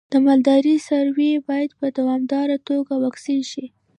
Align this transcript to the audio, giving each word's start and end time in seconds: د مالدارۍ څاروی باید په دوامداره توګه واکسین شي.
د 0.11 0.13
مالدارۍ 0.25 0.77
څاروی 0.87 1.31
باید 1.49 1.71
په 1.79 1.87
دوامداره 1.97 2.57
توګه 2.69 2.93
واکسین 3.03 3.41
شي. 3.51 3.65